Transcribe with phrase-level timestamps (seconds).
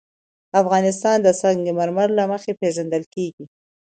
[0.61, 3.45] افغانستان د سنگ مرمر له مخې پېژندل کېږي.